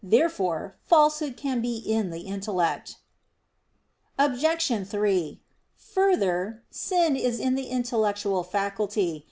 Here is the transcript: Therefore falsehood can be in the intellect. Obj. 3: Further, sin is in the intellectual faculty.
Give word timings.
Therefore 0.03 0.77
falsehood 0.81 1.37
can 1.37 1.61
be 1.61 1.77
in 1.77 2.09
the 2.09 2.21
intellect. 2.21 2.97
Obj. 4.17 4.67
3: 4.87 5.39
Further, 5.93 6.63
sin 6.71 7.15
is 7.15 7.39
in 7.39 7.53
the 7.53 7.67
intellectual 7.67 8.41
faculty. 8.43 9.19